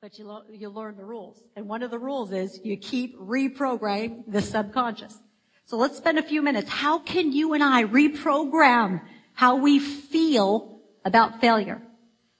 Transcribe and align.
but 0.00 0.18
you, 0.18 0.26
lo- 0.26 0.44
you 0.50 0.68
learn 0.68 0.96
the 0.96 1.04
rules. 1.04 1.42
And 1.56 1.68
one 1.68 1.82
of 1.82 1.90
the 1.90 1.98
rules 1.98 2.32
is 2.32 2.60
you 2.62 2.76
keep 2.76 3.18
reprogramming 3.18 4.24
the 4.26 4.42
subconscious. 4.42 5.18
So 5.64 5.76
let's 5.76 5.96
spend 5.96 6.18
a 6.18 6.22
few 6.22 6.42
minutes. 6.42 6.70
How 6.70 6.98
can 6.98 7.32
you 7.32 7.54
and 7.54 7.62
I 7.62 7.84
reprogram 7.84 9.00
how 9.34 9.56
we 9.56 9.78
feel 9.78 10.80
about 11.04 11.40
failure? 11.40 11.82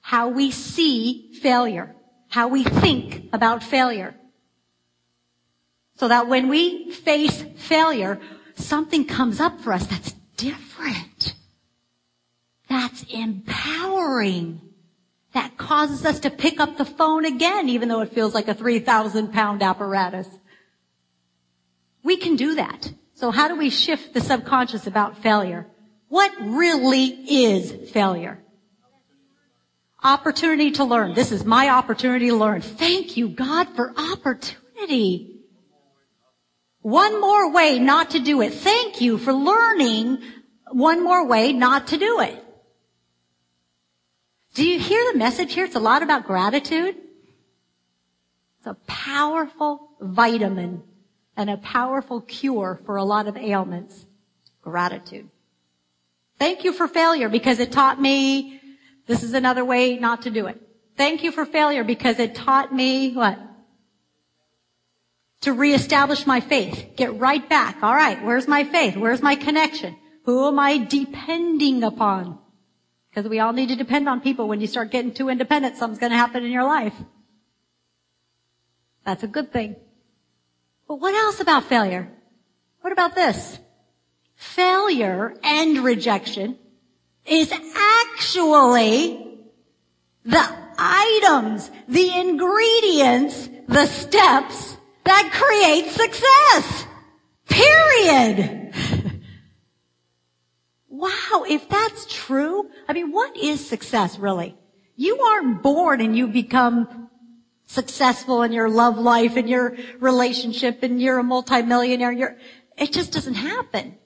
How 0.01 0.29
we 0.29 0.51
see 0.51 1.33
failure? 1.43 1.97
How 2.29 2.49
we 2.49 2.63
think 2.63 3.29
about 3.33 3.63
failure? 3.63 4.15
So 5.97 6.09
that 6.09 6.29
when 6.29 6.49
we 6.49 6.93
face 6.93 7.43
failure, 7.57 8.21
something 8.55 9.05
comes 9.05 9.41
up 9.41 9.61
for 9.61 9.73
us 9.73 9.87
that's 9.87 10.13
different. 10.37 11.35
That's 12.69 13.03
empowering. 13.05 14.61
That 15.37 15.59
causes 15.59 16.07
us 16.07 16.21
to 16.21 16.31
pick 16.31 16.61
up 16.61 16.79
the 16.79 16.87
phone 16.87 17.27
again, 17.27 17.69
even 17.69 17.91
though 17.91 18.01
it 18.01 18.11
feels 18.15 18.33
like 18.33 18.49
a 18.49 18.55
3,000 18.55 19.35
pound 19.35 19.63
apparatus. 19.63 20.27
We 22.03 22.17
can 22.17 22.37
do 22.37 22.55
that. 22.55 22.91
So 23.13 23.31
how 23.31 23.47
do 23.47 23.55
we 23.55 23.69
shift 23.69 24.15
the 24.15 24.23
subconscious 24.23 24.87
about 24.87 25.19
failure? 25.19 25.67
What 26.09 26.33
really 26.41 27.05
is 27.45 27.91
failure? 27.91 28.39
Opportunity 30.03 30.71
to 30.71 30.85
learn. 30.85 31.13
This 31.13 31.33
is 31.33 31.45
my 31.45 31.69
opportunity 31.69 32.29
to 32.29 32.35
learn. 32.35 32.63
Thank 32.63 33.19
you, 33.19 33.29
God, 33.29 33.69
for 33.77 33.93
opportunity. 33.95 35.43
One 36.81 37.21
more 37.21 37.53
way 37.53 37.79
not 37.79 38.13
to 38.13 38.21
do 38.21 38.41
it. 38.41 38.55
Thank 38.55 39.03
you 39.03 39.19
for 39.19 39.35
learning 39.35 40.17
one 40.73 41.05
more 41.05 41.27
way 41.27 41.53
not 41.53 41.89
to 41.89 41.99
do 41.99 42.21
it. 42.21 42.43
Do 44.57 44.67
you 44.67 44.79
hear 44.79 45.13
the 45.13 45.19
message 45.19 45.53
here? 45.53 45.67
It's 45.67 45.75
a 45.75 45.81
lot 45.81 46.03
about 46.03 46.25
gratitude. 46.27 46.97
It's 48.57 48.67
a 48.67 48.73
powerful 48.87 49.91
vitamin 50.01 50.83
and 51.37 51.51
a 51.51 51.59
powerful 51.59 52.23
cure 52.23 52.81
for 52.87 52.97
a 52.97 53.05
lot 53.05 53.29
of 53.29 53.37
ailments. 53.37 54.07
Gratitude. 54.63 55.29
Thank 56.39 56.65
you 56.65 56.73
for 56.73 56.89
failure 56.89 57.29
because 57.29 57.61
it 57.61 57.71
taught 57.71 58.01
me 58.01 58.59
this 59.07 59.23
is 59.23 59.35
another 59.35 59.63
way 59.63 59.99
not 59.99 60.23
to 60.23 60.31
do 60.31 60.47
it. 60.47 60.59
Thank 60.97 61.23
you 61.23 61.33
for 61.33 61.45
failure 61.45 61.85
because 61.85 62.19
it 62.19 62.35
taught 62.35 62.75
me 62.75 63.13
what? 63.13 63.39
To 65.43 65.53
reestablish 65.53 66.27
my 66.27 66.41
faith. 66.41 66.93
Get 66.97 67.19
right 67.19 67.47
back. 67.47 67.83
All 67.83 67.95
right. 67.95 68.25
Where's 68.25 68.49
my 68.49 68.65
faith? 68.65 68.97
Where's 68.97 69.21
my 69.21 69.35
connection? 69.35 69.97
Who 70.25 70.49
am 70.49 70.59
I 70.59 70.79
depending 70.79 71.83
upon? 71.83 72.39
Because 73.17 73.31
we 73.31 73.41
all 73.41 73.55
need 73.55 73.71
to 73.71 73.77
depend 73.77 74.11
on 74.11 74.21
people. 74.21 74.47
When 74.47 74.61
you 74.61 74.67
start 74.67 74.91
getting 74.91 75.15
too 75.15 75.31
independent, 75.31 75.79
something's 75.79 75.99
going 75.99 76.13
to 76.13 76.19
happen 76.19 76.45
in 76.45 76.53
your 76.53 76.65
life. 76.65 76.93
That's 79.07 79.23
a 79.23 79.27
good 79.27 79.55
thing. 79.55 79.77
But 80.87 80.97
what 80.97 81.15
else 81.15 81.41
about 81.41 81.65
failure? 81.65 82.13
What 82.83 82.93
about 82.93 83.15
this? 83.15 83.59
Failure 84.35 85.35
and 85.43 85.79
rejection 85.79 86.59
is 87.25 87.51
actually 88.11 89.39
the 90.27 90.47
items, 90.77 91.71
the 91.89 92.19
ingredients, 92.21 93.49
the 93.67 93.87
steps 93.87 94.77
that 95.05 95.31
create 95.33 95.89
success. 95.89 96.85
Period. 97.49 98.56
Wow, 100.97 101.45
if 101.49 101.69
that's 101.69 102.07
true, 102.07 102.71
I 102.89 102.93
mean, 102.93 103.13
what 103.13 103.37
is 103.37 103.67
success 103.67 104.19
really? 104.19 104.57
You 104.97 105.21
aren't 105.21 105.63
born 105.63 106.01
and 106.01 106.17
you 106.17 106.27
become 106.27 107.11
successful 107.67 108.43
in 108.43 108.53
your 108.53 108.71
love 108.71 108.97
life 108.97 109.37
and 109.37 109.49
your 109.49 109.77
relationship 109.99 110.83
and 110.83 111.01
you're 111.01 111.19
a 111.19 111.25
multimillionaire. 111.25 112.13
You're, 112.13 112.37
it 112.79 112.93
just 112.93 113.13
doesn't 113.13 113.35
happen. 113.35 113.99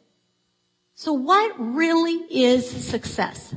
So 0.95 1.13
what 1.13 1.55
really 1.59 2.15
is 2.29 2.69
success? 2.69 3.55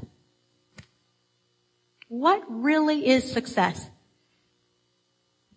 What 2.07 2.43
really 2.47 3.07
is 3.07 3.31
success? 3.31 3.89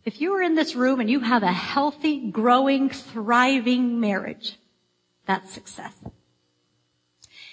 If 0.04 0.20
you 0.20 0.34
are 0.34 0.43
in 0.43 0.54
this 0.54 0.75
room 0.75 1.00
and 1.00 1.10
you 1.10 1.20
have 1.20 1.43
a 1.43 1.53
healthy, 1.53 2.31
growing, 2.31 2.88
thriving 2.88 4.00
marriage, 4.00 4.56
that's 5.26 5.53
success. 5.53 5.93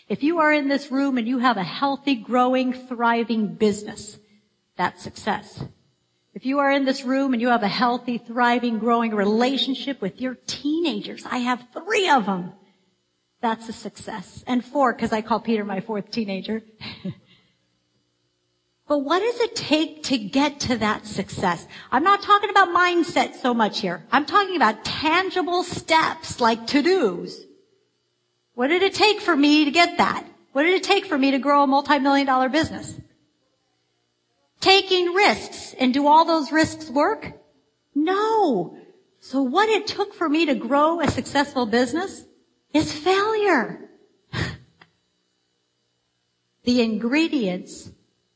If 0.08 0.24
you 0.24 0.40
are 0.40 0.52
in 0.52 0.68
this 0.68 0.91
room 0.91 1.18
and 1.18 1.28
you 1.28 1.40
have 1.40 1.58
a 1.58 1.64
healthy, 1.64 2.16
growing, 2.16 2.74
thriving 2.74 3.56
business, 3.56 4.19
that's 4.75 5.02
success. 5.02 5.64
If 6.34 6.46
you 6.46 6.59
are 6.59 6.72
in 6.72 6.86
this 6.86 7.03
room 7.03 7.34
and 7.34 7.41
you 7.41 7.50
have 7.50 7.64
a 7.64 7.68
healthy, 7.68 8.18
thriving, 8.18 8.80
growing 8.80 9.14
relationship 9.14 10.02
with 10.02 10.19
your 10.19 10.36
teenagers, 10.47 11.25
I 11.30 11.38
have 11.38 11.68
three 11.74 12.09
of 12.09 12.25
them. 12.25 12.53
That's 13.40 13.69
a 13.69 13.74
success. 13.74 14.44
And 14.47 14.66
four, 14.66 14.94
because 14.94 15.14
I 15.14 15.22
call 15.22 15.40
Peter 15.40 15.64
my 15.64 15.80
fourth 15.80 16.09
teenager. 16.09 16.64
but 18.88 19.00
what 19.00 19.20
does 19.20 19.40
it 19.41 19.56
take 19.56 20.03
to 20.03 20.18
get 20.18 20.59
to 20.62 20.78
that 20.78 21.06
success? 21.06 21.68
I'm 21.91 22.03
not 22.03 22.24
talking 22.24 22.50
about 22.50 22.70
mindset 22.70 23.35
so 23.35 23.53
much 23.53 23.81
here. 23.81 24.03
I'm 24.12 24.25
talking 24.25 24.56
about 24.56 24.84
tangible 24.84 25.64
steps 25.64 26.41
like 26.41 26.66
to-dos. 26.68 27.41
What 28.56 28.68
did 28.68 28.84
it 28.84 28.94
take 28.94 29.19
for 29.19 29.36
me 29.36 29.66
to 29.66 29.72
get 29.72 29.97
that? 29.97 30.25
What 30.52 30.64
did 30.64 30.75
it 30.75 30.84
take 30.84 31.06
for 31.06 31.18
me 31.18 31.31
to 31.31 31.40
grow 31.40 31.64
a 31.64 31.68
multi-million 31.68 32.28
dollar 32.28 32.50
business? 32.50 33.00
Taking 34.59 35.14
risks. 35.14 35.74
And 35.80 35.94
do 35.94 36.08
all 36.08 36.25
those 36.25 36.52
risks 36.52 36.90
work? 36.90 37.34
No. 37.96 38.78
So 39.19 39.41
what 39.41 39.69
it 39.69 39.88
took 39.88 40.14
for 40.14 40.30
me 40.30 40.46
to 40.46 40.56
grow 40.56 41.02
a 41.02 41.09
successful 41.09 41.66
business 41.66 42.24
is 42.74 42.94
failure. 42.94 43.90
the 46.64 46.81
ingredients 46.81 47.90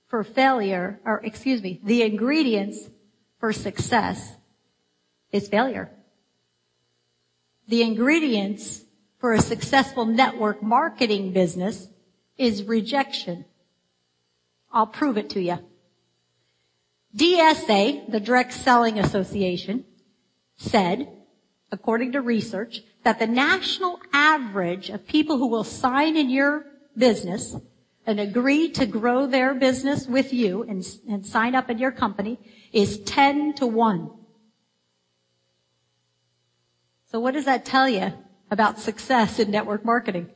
for 0.07 0.23
failure, 0.23 0.99
or 1.05 1.21
excuse 1.23 1.61
me, 1.61 1.79
the 1.83 2.01
ingredients 2.01 2.89
for 3.39 3.53
success 3.53 4.35
is 5.31 5.47
failure. 5.47 5.91
The 7.67 7.83
ingredients 7.83 8.83
for 9.19 9.33
a 9.33 9.41
successful 9.41 10.05
network 10.05 10.61
marketing 10.61 11.31
business 11.33 11.89
is 12.37 12.63
rejection. 12.63 13.45
I'll 14.71 14.87
prove 14.87 15.17
it 15.17 15.29
to 15.31 15.41
you. 15.41 15.59
DSA, 17.15 18.11
the 18.11 18.19
Direct 18.19 18.53
Selling 18.53 18.99
Association, 18.99 19.85
said, 20.57 21.09
according 21.71 22.11
to 22.11 22.21
research, 22.21 22.81
that 23.03 23.19
the 23.19 23.27
national 23.27 23.99
average 24.13 24.89
of 24.89 25.07
people 25.07 25.37
who 25.37 25.47
will 25.47 25.63
sign 25.63 26.15
in 26.15 26.29
your 26.29 26.65
business 26.95 27.55
and 28.05 28.19
agree 28.19 28.69
to 28.69 28.85
grow 28.85 29.25
their 29.25 29.53
business 29.53 30.07
with 30.07 30.31
you 30.33 30.63
and, 30.63 30.85
and 31.09 31.25
sign 31.25 31.55
up 31.55 31.69
in 31.69 31.77
your 31.77 31.91
company 31.91 32.39
is 32.71 32.99
10 32.99 33.55
to 33.55 33.67
1. 33.67 34.11
So 37.11 37.19
what 37.19 37.33
does 37.33 37.45
that 37.45 37.65
tell 37.65 37.87
you 37.89 38.13
about 38.49 38.79
success 38.79 39.39
in 39.39 39.51
network 39.51 39.83
marketing? 39.83 40.29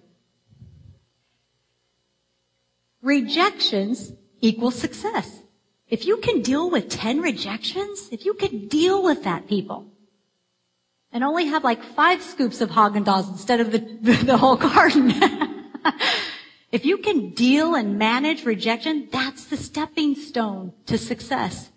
Rejections 3.02 4.14
equal 4.42 4.72
success. 4.72 5.42
If 5.88 6.06
you 6.06 6.18
can 6.18 6.42
deal 6.42 6.70
with 6.70 6.90
10 6.90 7.22
rejections, 7.22 8.10
if 8.12 8.26
you 8.26 8.34
can 8.34 8.68
deal 8.68 9.04
with 9.04 9.24
that 9.24 9.48
people, 9.48 9.92
and 11.12 11.24
only 11.24 11.48
have 11.48 11.64
like 11.64 11.84
five 11.84 12.22
scoops 12.22 12.62
of 12.62 12.70
Haagen-Dazs 12.70 13.30
instead 13.30 13.60
of 13.60 13.72
the, 13.72 13.80
the 14.26 14.38
whole 14.38 14.58
carton. 14.58 15.12
if 16.72 16.86
you 16.86 16.98
can 16.98 17.32
deal 17.32 17.76
and 17.76 17.98
manage 17.98 18.46
rejection, 18.46 19.10
that's 19.12 19.46
the 19.46 19.58
stepping 19.58 20.16
stone 20.16 20.74
to 20.86 20.98
success. 20.98 21.70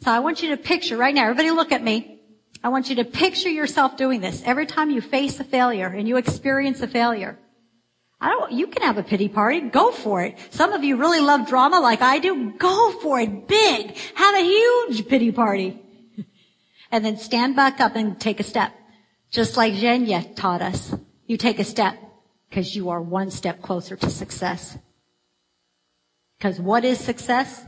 So 0.00 0.10
I 0.10 0.18
want 0.18 0.42
you 0.42 0.50
to 0.50 0.56
picture 0.56 0.96
right 0.96 1.14
now, 1.14 1.22
everybody 1.22 1.50
look 1.50 1.72
at 1.72 1.82
me. 1.82 2.20
I 2.62 2.68
want 2.68 2.88
you 2.88 2.96
to 2.96 3.04
picture 3.04 3.48
yourself 3.48 3.96
doing 3.96 4.20
this. 4.20 4.42
Every 4.44 4.66
time 4.66 4.90
you 4.90 5.00
face 5.00 5.40
a 5.40 5.44
failure 5.44 5.88
and 5.88 6.06
you 6.06 6.16
experience 6.16 6.80
a 6.80 6.88
failure, 6.88 7.38
I 8.20 8.28
don't, 8.28 8.52
you 8.52 8.68
can 8.68 8.82
have 8.82 8.98
a 8.98 9.02
pity 9.02 9.28
party. 9.28 9.60
Go 9.60 9.90
for 9.90 10.22
it. 10.22 10.38
Some 10.50 10.72
of 10.72 10.84
you 10.84 10.96
really 10.96 11.20
love 11.20 11.48
drama 11.48 11.80
like 11.80 12.02
I 12.02 12.20
do. 12.20 12.52
Go 12.52 12.92
for 13.00 13.18
it. 13.18 13.48
Big. 13.48 13.96
Have 14.14 14.34
a 14.36 14.44
huge 14.44 15.08
pity 15.08 15.32
party. 15.32 15.80
and 16.92 17.04
then 17.04 17.16
stand 17.16 17.56
back 17.56 17.80
up 17.80 17.96
and 17.96 18.20
take 18.20 18.38
a 18.38 18.44
step. 18.44 18.72
Just 19.32 19.56
like 19.56 19.72
Zhenya 19.72 20.36
taught 20.36 20.62
us, 20.62 20.94
you 21.26 21.36
take 21.36 21.58
a 21.58 21.64
step 21.64 21.98
because 22.48 22.76
you 22.76 22.90
are 22.90 23.02
one 23.02 23.30
step 23.32 23.60
closer 23.60 23.96
to 23.96 24.10
success. 24.10 24.78
Because 26.38 26.60
what 26.60 26.84
is 26.84 27.00
success? 27.00 27.64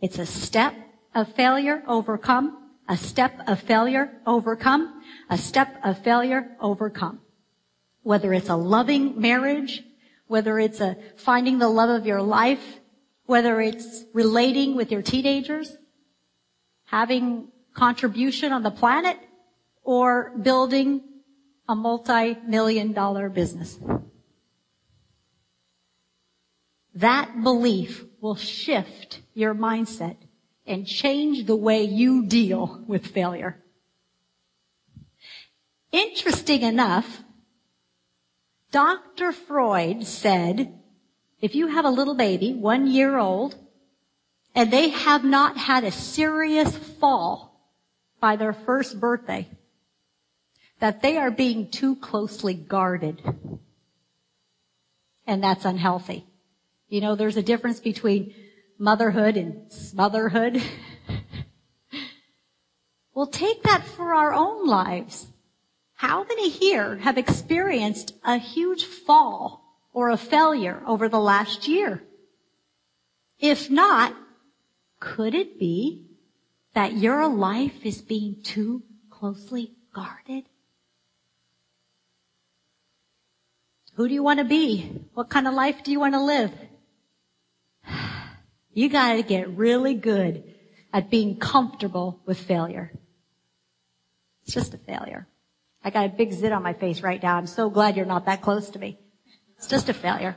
It's 0.00 0.18
a 0.18 0.26
step 0.26 0.74
of 1.14 1.32
failure 1.32 1.82
overcome, 1.88 2.67
a 2.88 2.96
step 2.96 3.38
of 3.46 3.60
failure 3.60 4.10
overcome, 4.26 5.02
a 5.28 5.36
step 5.36 5.78
of 5.84 5.98
failure 6.02 6.56
overcome. 6.60 7.20
Whether 8.02 8.32
it's 8.32 8.48
a 8.48 8.56
loving 8.56 9.20
marriage, 9.20 9.82
whether 10.26 10.58
it's 10.58 10.80
a 10.80 10.96
finding 11.16 11.58
the 11.58 11.68
love 11.68 11.90
of 11.90 12.06
your 12.06 12.22
life, 12.22 12.80
whether 13.26 13.60
it's 13.60 14.04
relating 14.14 14.74
with 14.74 14.90
your 14.90 15.02
teenagers, 15.02 15.76
having 16.86 17.48
contribution 17.74 18.52
on 18.52 18.62
the 18.62 18.70
planet 18.70 19.18
or 19.82 20.32
building 20.40 21.02
a 21.68 21.74
multi-million 21.74 22.92
dollar 22.92 23.28
business. 23.28 23.78
That 26.94 27.42
belief 27.42 28.04
will 28.20 28.34
shift 28.34 29.20
your 29.34 29.54
mindset 29.54 30.16
and 30.68 30.86
change 30.86 31.46
the 31.46 31.56
way 31.56 31.82
you 31.82 32.26
deal 32.26 32.84
with 32.86 33.06
failure. 33.06 33.56
Interesting 35.90 36.62
enough, 36.62 37.22
Dr. 38.70 39.32
Freud 39.32 40.04
said, 40.04 40.78
if 41.40 41.54
you 41.54 41.68
have 41.68 41.86
a 41.86 41.90
little 41.90 42.14
baby, 42.14 42.52
one 42.52 42.86
year 42.86 43.16
old, 43.16 43.56
and 44.54 44.70
they 44.70 44.90
have 44.90 45.24
not 45.24 45.56
had 45.56 45.84
a 45.84 45.90
serious 45.90 46.76
fall 46.76 47.72
by 48.20 48.36
their 48.36 48.52
first 48.52 49.00
birthday, 49.00 49.48
that 50.80 51.00
they 51.00 51.16
are 51.16 51.30
being 51.30 51.70
too 51.70 51.96
closely 51.96 52.54
guarded. 52.54 53.22
And 55.26 55.42
that's 55.42 55.64
unhealthy. 55.64 56.26
You 56.88 57.00
know, 57.00 57.14
there's 57.14 57.36
a 57.36 57.42
difference 57.42 57.80
between 57.80 58.34
motherhood 58.78 59.36
and 59.36 59.70
smotherhood. 59.72 60.62
we'll 63.14 63.26
take 63.26 63.62
that 63.64 63.84
for 63.84 64.14
our 64.14 64.32
own 64.32 64.66
lives. 64.66 65.26
How 65.94 66.22
many 66.24 66.48
here 66.48 66.96
have 66.96 67.18
experienced 67.18 68.14
a 68.24 68.38
huge 68.38 68.84
fall 68.84 69.64
or 69.92 70.10
a 70.10 70.16
failure 70.16 70.82
over 70.86 71.08
the 71.08 71.18
last 71.18 71.66
year? 71.66 72.02
If 73.40 73.68
not, 73.68 74.14
could 75.00 75.34
it 75.34 75.58
be 75.58 76.06
that 76.74 76.92
your 76.92 77.26
life 77.28 77.84
is 77.84 78.00
being 78.00 78.42
too 78.42 78.82
closely 79.10 79.72
guarded? 79.92 80.44
Who 83.94 84.06
do 84.06 84.14
you 84.14 84.22
want 84.22 84.38
to 84.38 84.44
be? 84.44 84.92
What 85.14 85.28
kind 85.28 85.48
of 85.48 85.54
life 85.54 85.82
do 85.82 85.90
you 85.90 85.98
want 85.98 86.14
to 86.14 86.22
live? 86.22 86.52
You 88.72 88.88
gotta 88.88 89.22
get 89.22 89.48
really 89.50 89.94
good 89.94 90.44
at 90.92 91.10
being 91.10 91.38
comfortable 91.38 92.20
with 92.26 92.38
failure. 92.38 92.92
It's 94.42 94.54
just 94.54 94.74
a 94.74 94.78
failure. 94.78 95.26
I 95.82 95.90
got 95.90 96.06
a 96.06 96.08
big 96.08 96.32
zit 96.32 96.52
on 96.52 96.62
my 96.62 96.72
face 96.72 97.02
right 97.02 97.22
now. 97.22 97.36
I'm 97.36 97.46
so 97.46 97.70
glad 97.70 97.96
you're 97.96 98.06
not 98.06 98.26
that 98.26 98.42
close 98.42 98.70
to 98.70 98.78
me. 98.78 98.98
It's 99.56 99.66
just 99.66 99.88
a 99.88 99.94
failure. 99.94 100.36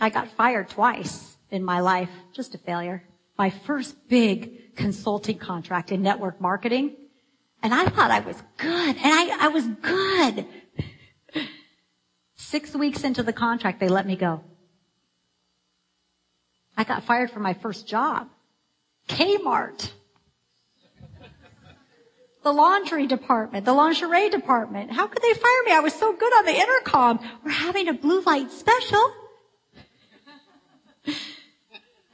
I 0.00 0.10
got 0.10 0.28
fired 0.28 0.68
twice 0.70 1.36
in 1.50 1.64
my 1.64 1.80
life. 1.80 2.10
Just 2.32 2.54
a 2.54 2.58
failure. 2.58 3.02
My 3.36 3.50
first 3.50 4.08
big 4.08 4.74
consulting 4.76 5.38
contract 5.38 5.92
in 5.92 6.02
network 6.02 6.40
marketing. 6.40 6.96
And 7.62 7.74
I 7.74 7.84
thought 7.86 8.10
I 8.10 8.20
was 8.20 8.42
good. 8.56 8.96
And 8.96 8.98
I, 9.04 9.46
I 9.46 9.48
was 9.48 9.66
good. 9.66 10.46
Six 12.36 12.74
weeks 12.74 13.04
into 13.04 13.22
the 13.22 13.32
contract, 13.32 13.80
they 13.80 13.88
let 13.88 14.06
me 14.06 14.16
go. 14.16 14.42
I 16.80 16.84
got 16.84 17.04
fired 17.04 17.30
from 17.30 17.42
my 17.42 17.52
first 17.52 17.86
job. 17.86 18.26
Kmart 19.06 19.90
the 22.42 22.52
laundry 22.52 23.06
department, 23.06 23.66
the 23.66 23.74
lingerie 23.74 24.30
department. 24.30 24.90
How 24.90 25.06
could 25.06 25.22
they 25.22 25.34
fire 25.34 25.62
me? 25.66 25.72
I 25.72 25.80
was 25.80 25.92
so 25.92 26.14
good 26.16 26.32
on 26.38 26.46
the 26.46 26.54
intercom. 26.54 27.20
We're 27.44 27.50
having 27.50 27.88
a 27.88 27.92
blue 27.92 28.22
light 28.22 28.50
special. 28.50 29.12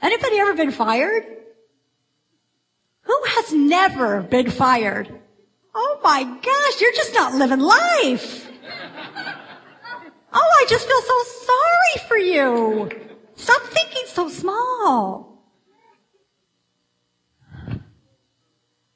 Anybody 0.01 0.37
ever 0.37 0.53
been 0.53 0.71
fired? 0.71 1.23
Who 3.03 3.21
has 3.25 3.53
never 3.53 4.21
been 4.21 4.51
fired? 4.51 5.07
Oh 5.73 6.01
my 6.03 6.23
gosh, 6.23 6.81
you're 6.81 6.91
just 6.91 7.13
not 7.13 7.35
living 7.35 7.61
life. 7.61 8.51
Oh, 10.33 10.51
I 10.59 10.65
just 10.67 10.85
feel 10.85 11.01
so 11.01 11.23
sorry 11.45 12.07
for 12.09 12.17
you. 12.17 13.06
Stop 13.37 13.61
thinking 13.63 14.03
so 14.07 14.27
small. 14.29 15.45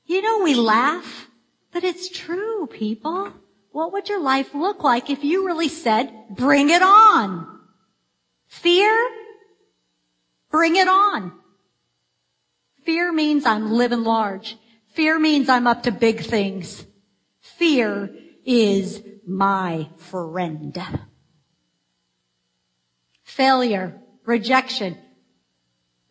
You 0.06 0.22
know, 0.22 0.44
we 0.44 0.56
laugh, 0.56 1.30
but 1.72 1.86
it's 1.86 2.10
true, 2.10 2.68
people. 2.68 3.32
What 3.72 3.94
would 3.94 4.10
your 4.10 4.20
life 4.20 4.54
look 4.54 4.84
like 4.84 5.10
if 5.10 5.24
you 5.24 5.46
really 5.46 5.70
said, 5.70 6.12
bring 6.30 6.70
it 6.70 6.82
on? 6.82 7.48
Fear? 8.48 9.10
Bring 10.50 10.76
it 10.76 10.90
on. 10.90 11.32
Fear 12.84 13.14
means 13.14 13.46
I'm 13.46 13.72
living 13.72 14.04
large. 14.04 14.58
Fear 14.90 15.20
means 15.20 15.48
I'm 15.48 15.68
up 15.68 15.84
to 15.84 15.92
big 15.92 16.20
things. 16.20 16.86
Fear 17.40 18.14
is 18.46 19.02
my 19.26 19.88
friend. 19.96 20.78
Failure, 23.24 24.02
rejection, 24.25 24.97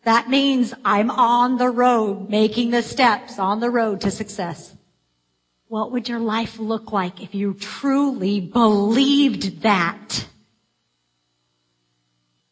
that 0.03 0.29
means 0.29 0.73
I'm 0.83 1.11
on 1.11 1.57
the 1.57 1.69
road, 1.69 2.29
making 2.29 2.71
the 2.71 2.81
steps 2.81 3.37
on 3.37 3.59
the 3.59 3.69
road 3.69 4.01
to 4.01 4.11
success. 4.11 4.75
What 5.67 5.91
would 5.91 6.09
your 6.09 6.19
life 6.19 6.59
look 6.59 6.91
like 6.91 7.21
if 7.21 7.33
you 7.35 7.53
truly 7.53 8.41
believed 8.41 9.61
that? 9.61 10.27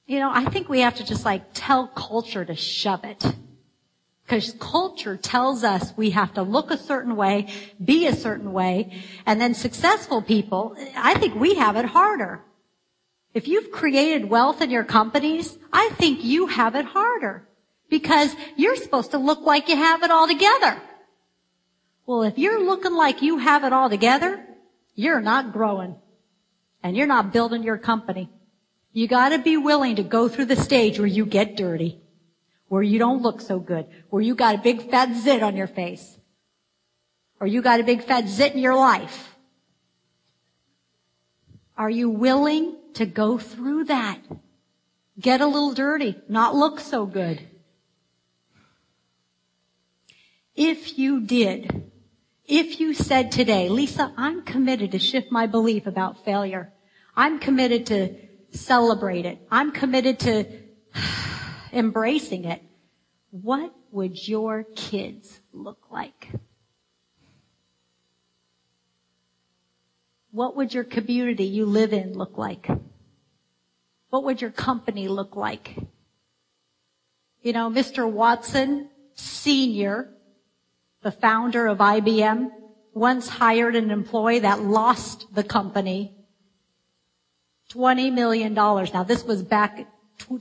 You 0.06 0.20
know, 0.20 0.32
I 0.34 0.46
think 0.46 0.70
we 0.70 0.82
have 0.82 0.96
to 0.96 1.06
just 1.06 1.26
like 1.26 1.44
tell 1.54 1.88
culture 1.88 2.46
to 2.46 2.56
shove 2.56 3.04
it. 3.04 3.24
Because 4.24 4.56
culture 4.60 5.18
tells 5.18 5.64
us 5.64 5.92
we 5.98 6.12
have 6.12 6.36
to 6.36 6.44
look 6.44 6.70
a 6.70 6.78
certain 6.78 7.16
way, 7.16 7.48
be 7.84 8.06
a 8.06 8.16
certain 8.16 8.54
way, 8.54 9.02
and 9.26 9.42
then 9.42 9.56
successful 9.56 10.22
people, 10.22 10.76
I 10.96 11.16
think 11.16 11.34
we 11.34 11.56
have 11.56 11.76
it 11.76 11.86
harder. 11.86 12.44
If 13.34 13.48
you've 13.48 13.72
created 13.72 14.30
wealth 14.30 14.62
in 14.62 14.72
your 14.72 14.84
companies, 14.84 15.58
I 15.72 15.90
think 15.90 16.24
you 16.24 16.48
have 16.48 16.76
it 16.76 16.86
harder 16.86 17.48
because 17.90 18.36
you're 18.56 18.76
supposed 18.76 19.12
to 19.12 19.18
look 19.18 19.42
like 19.42 19.70
you 19.70 19.76
have 19.76 20.04
it 20.04 20.12
all 20.12 20.28
together. 20.28 20.82
Well, 22.06 22.24
if 22.24 22.40
you're 22.40 22.64
looking 22.64 22.94
like 22.94 23.22
you 23.22 23.38
have 23.38 23.64
it 23.64 23.72
all 23.72 23.90
together, 23.90 24.44
you're 24.96 25.22
not 25.22 25.54
growing 25.54 25.96
and 26.82 26.98
you're 26.98 27.08
not 27.08 27.32
building 27.32 27.62
your 27.62 27.78
company. 27.78 28.32
You 28.94 29.08
gotta 29.08 29.38
be 29.38 29.58
willing 29.58 29.98
to 29.98 30.04
go 30.04 30.28
through 30.28 30.46
the 30.46 30.56
stage 30.56 30.98
where 30.98 31.08
you 31.08 31.26
get 31.26 31.56
dirty, 31.56 32.02
where 32.68 32.82
you 32.82 32.98
don't 32.98 33.22
look 33.22 33.42
so 33.42 33.60
good, 33.60 33.86
where 34.10 34.24
you 34.24 34.34
got 34.34 34.56
a 34.56 34.58
big 34.58 34.90
fat 34.90 35.16
zit 35.16 35.44
on 35.44 35.56
your 35.56 35.68
face, 35.68 36.18
or 37.40 37.46
you 37.46 37.62
got 37.62 37.80
a 37.80 37.84
big 37.84 38.04
fat 38.04 38.28
zit 38.28 38.54
in 38.54 38.60
your 38.60 38.76
life. 38.76 39.36
Are 41.78 41.92
you 41.92 42.10
willing 42.10 42.79
to 42.96 43.06
go 43.06 43.38
through 43.38 43.86
that. 43.86 44.20
Get 45.20 45.42
a 45.42 45.48
little 45.48 45.74
dirty, 45.74 46.16
not 46.28 46.56
look 46.56 46.80
so 46.80 47.06
good. 47.06 47.46
If 50.56 50.98
you 50.98 51.22
did, 51.22 51.92
if 52.46 52.80
you 52.80 52.94
said 52.94 53.32
today, 53.32 53.70
Lisa, 53.70 54.14
I'm 54.18 54.44
committed 54.44 54.92
to 54.92 55.00
shift 55.00 55.32
my 55.32 55.48
belief 55.48 55.88
about 55.88 56.26
failure. 56.26 56.74
I'm 57.16 57.40
committed 57.40 57.86
to 57.88 58.16
celebrate 58.52 59.26
it. 59.26 59.40
I'm 59.52 59.72
committed 59.72 60.20
to 60.20 60.46
embracing 61.74 62.46
it. 62.46 62.64
What 63.32 63.74
would 63.92 64.28
your 64.28 64.64
kids 64.76 65.40
look 65.54 65.92
like? 65.92 66.30
What 70.40 70.56
would 70.56 70.74
your 70.74 70.86
community 70.86 71.44
you 71.44 71.66
live 71.66 71.92
in 71.92 72.14
look 72.14 72.38
like? 72.38 72.66
What 74.10 74.24
would 74.24 74.42
your 74.42 74.52
company 74.52 75.10
look 75.10 75.36
like? 75.36 75.76
You 77.42 77.52
know, 77.52 77.70
Mr. 77.70 78.10
Watson 78.10 78.90
Sr., 79.16 80.08
the 81.02 81.12
founder 81.12 81.68
of 81.68 81.80
IBM, 81.80 82.52
once 82.94 83.28
hired 83.28 83.76
an 83.76 83.92
employee 83.92 84.40
that 84.40 84.62
lost 84.62 85.26
the 85.36 85.44
company 85.44 86.16
$20 87.74 88.14
million. 88.14 88.54
Now 88.54 89.04
this 89.04 89.26
was 89.26 89.44
back 89.44 89.90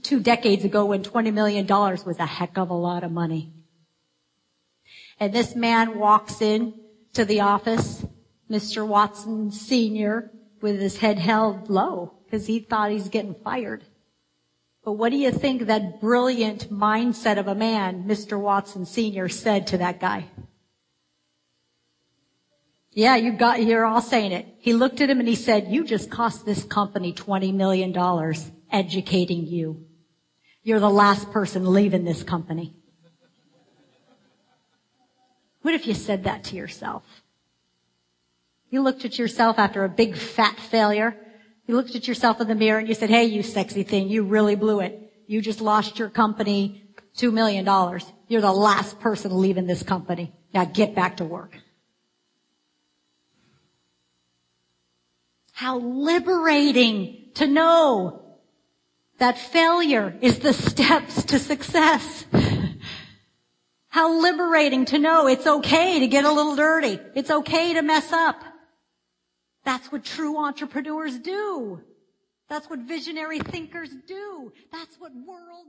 two 0.04 0.20
decades 0.20 0.64
ago 0.64 0.84
when 0.84 1.02
$20 1.02 1.34
million 1.34 1.66
was 1.66 2.20
a 2.20 2.24
heck 2.24 2.56
of 2.56 2.70
a 2.70 2.80
lot 2.88 3.02
of 3.02 3.10
money. 3.10 3.52
And 5.18 5.32
this 5.32 5.56
man 5.56 5.98
walks 5.98 6.40
in 6.40 6.74
to 7.14 7.24
the 7.24 7.40
office 7.40 7.97
Mr. 8.50 8.86
Watson 8.86 9.50
Sr. 9.50 10.30
with 10.60 10.80
his 10.80 10.96
head 10.98 11.18
held 11.18 11.68
low 11.68 12.14
because 12.24 12.46
he 12.46 12.60
thought 12.60 12.90
he's 12.90 13.08
getting 13.08 13.34
fired. 13.34 13.84
But 14.84 14.92
what 14.92 15.10
do 15.10 15.18
you 15.18 15.30
think 15.30 15.66
that 15.66 16.00
brilliant 16.00 16.70
mindset 16.72 17.38
of 17.38 17.46
a 17.46 17.54
man, 17.54 18.04
Mr. 18.04 18.40
Watson 18.40 18.86
Sr. 18.86 19.28
said 19.28 19.66
to 19.68 19.78
that 19.78 20.00
guy? 20.00 20.26
Yeah, 22.92 23.16
you 23.16 23.32
got, 23.32 23.62
you're 23.62 23.84
all 23.84 24.00
saying 24.00 24.32
it. 24.32 24.46
He 24.58 24.72
looked 24.72 25.00
at 25.00 25.10
him 25.10 25.20
and 25.20 25.28
he 25.28 25.34
said, 25.34 25.68
you 25.68 25.84
just 25.84 26.10
cost 26.10 26.46
this 26.46 26.64
company 26.64 27.12
$20 27.12 27.54
million 27.54 27.94
educating 28.72 29.46
you. 29.46 29.84
You're 30.62 30.80
the 30.80 30.90
last 30.90 31.30
person 31.30 31.72
leaving 31.72 32.04
this 32.04 32.22
company. 32.22 32.74
What 35.62 35.74
if 35.74 35.86
you 35.86 35.94
said 35.94 36.24
that 36.24 36.44
to 36.44 36.56
yourself? 36.56 37.04
You 38.70 38.82
looked 38.82 39.04
at 39.04 39.18
yourself 39.18 39.58
after 39.58 39.84
a 39.84 39.88
big 39.88 40.16
fat 40.16 40.58
failure. 40.58 41.16
You 41.66 41.76
looked 41.76 41.94
at 41.94 42.08
yourself 42.08 42.40
in 42.40 42.48
the 42.48 42.54
mirror 42.54 42.78
and 42.78 42.88
you 42.88 42.94
said, 42.94 43.10
hey, 43.10 43.24
you 43.24 43.42
sexy 43.42 43.82
thing, 43.82 44.08
you 44.08 44.24
really 44.24 44.56
blew 44.56 44.80
it. 44.80 45.12
You 45.26 45.40
just 45.40 45.60
lost 45.60 45.98
your 45.98 46.08
company 46.08 46.88
$2 47.16 47.32
million. 47.32 47.64
You're 48.28 48.40
the 48.40 48.52
last 48.52 49.00
person 49.00 49.38
leaving 49.38 49.66
this 49.66 49.82
company. 49.82 50.32
Now 50.54 50.64
get 50.64 50.94
back 50.94 51.18
to 51.18 51.24
work. 51.24 51.58
How 55.52 55.78
liberating 55.78 57.30
to 57.34 57.46
know 57.46 58.22
that 59.18 59.36
failure 59.36 60.16
is 60.20 60.38
the 60.38 60.52
steps 60.52 61.24
to 61.24 61.38
success. 61.38 62.26
How 63.88 64.20
liberating 64.20 64.84
to 64.86 64.98
know 64.98 65.26
it's 65.26 65.46
okay 65.46 65.98
to 65.98 66.06
get 66.06 66.24
a 66.24 66.32
little 66.32 66.54
dirty. 66.54 67.00
It's 67.14 67.30
okay 67.30 67.74
to 67.74 67.82
mess 67.82 68.12
up. 68.12 68.42
That's 69.68 69.92
what 69.92 70.02
true 70.02 70.38
entrepreneurs 70.38 71.18
do. 71.18 71.82
That's 72.48 72.70
what 72.70 72.78
visionary 72.78 73.38
thinkers 73.38 73.90
do. 74.06 74.50
That's 74.72 74.98
what 74.98 75.12
world 75.26 75.66